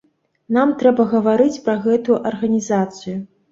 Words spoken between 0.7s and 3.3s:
трэба гаварыць пра гэтую арганізацыю.